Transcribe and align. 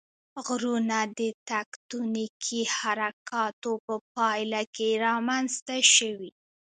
غرونه 0.45 0.97
د 1.17 1.19
تکتونیکي 1.49 2.61
حرکاتو 2.77 3.71
په 3.85 3.95
پایله 4.15 4.61
کې 4.75 4.89
رامنځته 5.05 5.77
شوي. 5.95 6.31